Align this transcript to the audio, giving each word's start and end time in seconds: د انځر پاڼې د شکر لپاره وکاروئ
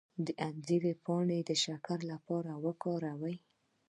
د 0.25 0.27
انځر 0.47 0.83
پاڼې 1.05 1.39
د 1.49 1.51
شکر 1.63 1.99
لپاره 2.11 2.51
وکاروئ 2.65 3.35